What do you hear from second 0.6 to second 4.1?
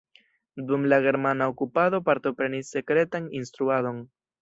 Dum la germana okupado partoprenis sekretan instruadon.